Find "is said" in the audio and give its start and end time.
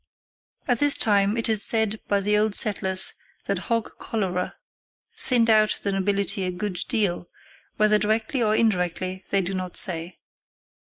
1.47-2.01